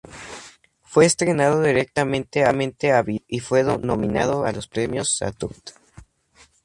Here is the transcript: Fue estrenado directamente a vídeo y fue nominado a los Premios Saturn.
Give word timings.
Fue 0.81 1.05
estrenado 1.05 1.61
directamente 1.61 2.43
a 2.43 2.51
vídeo 3.03 3.23
y 3.27 3.39
fue 3.39 3.63
nominado 3.63 4.45
a 4.45 4.51
los 4.51 4.67
Premios 4.67 5.15
Saturn. 5.15 5.53